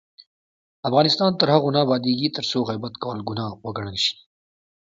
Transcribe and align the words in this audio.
افغانستان 0.89 1.31
تر 1.39 1.47
هغو 1.55 1.69
نه 1.75 1.79
ابادیږي، 1.85 2.27
ترڅو 2.35 2.59
غیبت 2.69 2.93
کول 3.03 3.17
ګناه 3.29 3.47
وګڼل 3.65 3.97
شي. 4.05 4.15